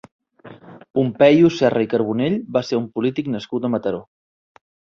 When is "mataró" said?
3.77-4.05